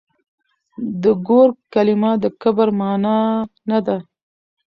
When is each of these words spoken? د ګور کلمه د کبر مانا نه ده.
د 1.03 1.03
ګور 1.27 1.49
کلمه 1.73 2.11
د 2.23 2.25
کبر 2.41 2.67
مانا 2.79 3.17
نه 3.69 3.79
ده. 3.85 3.97